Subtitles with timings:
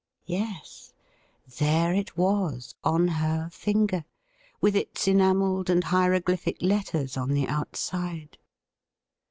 [0.25, 0.93] Yes,
[1.59, 4.03] there it was on her finger,
[4.59, 8.39] with its enamelled and hieroglyphic letters on the outside.